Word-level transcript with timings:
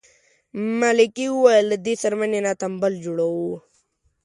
ملکې 0.79 1.25
وویل 1.31 1.65
له 1.71 1.77
دې 1.85 1.93
څرمنې 2.01 2.39
نه 2.45 2.51
تمبل 2.61 2.93
جوړوو. 3.03 3.51